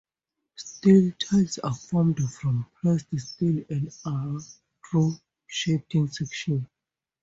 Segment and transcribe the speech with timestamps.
[0.55, 4.39] Steel ties are formed from pressed steel and are
[4.83, 6.67] trough-shaped in section.